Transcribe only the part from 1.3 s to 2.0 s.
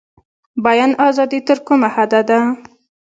تر کومه